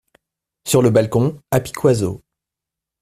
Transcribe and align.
Sur 0.67 0.81
le 0.81 0.89
balcon, 0.89 1.39
à 1.51 1.59
Piquoiseau. 1.59 2.23